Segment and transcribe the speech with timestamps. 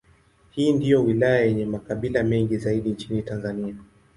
[0.51, 3.75] Hii ndiyo wilaya yenye makabila mengi zaidi nchini Tanzania.